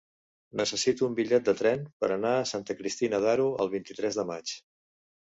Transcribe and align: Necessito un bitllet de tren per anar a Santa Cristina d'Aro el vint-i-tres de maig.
Necessito 0.59 1.03
un 1.07 1.17
bitllet 1.17 1.43
de 1.49 1.53
tren 1.59 1.83
per 2.03 2.09
anar 2.15 2.31
a 2.37 2.47
Santa 2.51 2.75
Cristina 2.79 3.19
d'Aro 3.25 3.45
el 3.65 3.69
vint-i-tres 3.75 4.17
de 4.21 4.25
maig. 4.31 4.55